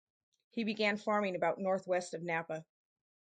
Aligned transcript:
He 0.49 0.63
began 0.63 0.97
farming 0.97 1.35
about 1.35 1.59
northwest 1.59 2.15
of 2.15 2.23
Napa. 2.23 2.65